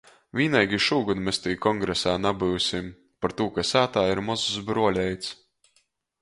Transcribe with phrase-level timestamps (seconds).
[0.37, 2.87] Vīneigi šūgod mes tī kongresā nabyusim,
[3.27, 5.31] partū ka sātā ir mozs bruoleits.